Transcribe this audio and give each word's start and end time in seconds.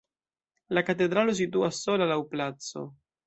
La 0.77 0.83
katedralo 0.87 1.35
situas 1.41 1.83
sola 1.87 2.09
laŭ 2.13 2.19
placo. 2.35 2.87